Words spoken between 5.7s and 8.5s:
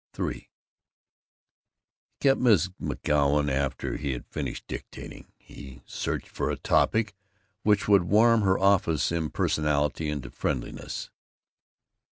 searched for a topic which would warm